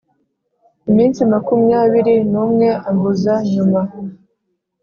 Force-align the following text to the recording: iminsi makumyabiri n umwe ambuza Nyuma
iminsi 0.89 1.19
makumyabiri 1.31 2.15
n 2.31 2.33
umwe 2.45 2.69
ambuza 2.89 3.33
Nyuma 3.53 3.81